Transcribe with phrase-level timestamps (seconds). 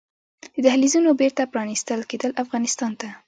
[0.53, 3.09] د دهلېزونو بېرته پرانيستل کیدل افغانستان ته